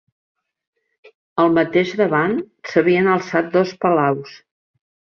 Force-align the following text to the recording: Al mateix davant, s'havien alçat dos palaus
Al 1.43 1.53
mateix 1.59 1.93
davant, 2.01 2.35
s'havien 2.73 3.13
alçat 3.19 3.55
dos 3.61 3.79
palaus 3.87 4.39